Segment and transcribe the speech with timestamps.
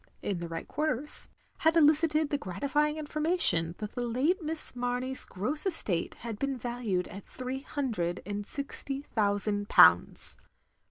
[0.23, 1.29] in the right quarters,
[1.59, 7.07] had elicited the gratifying information that the late Miss Mamey's gross estate had been valued
[7.09, 10.39] at three hundred and sixty thotisand pounds.